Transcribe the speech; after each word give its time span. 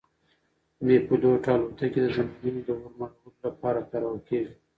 بې 0.85 0.95
پیلوټه 1.07 1.49
الوتکې 1.55 1.99
د 2.01 2.07
ځنګلونو 2.15 2.59
د 2.65 2.69
اور 2.75 2.93
مړولو 2.99 3.39
لپاره 3.45 3.87
کارول 3.91 4.19
کیږي. 4.29 4.53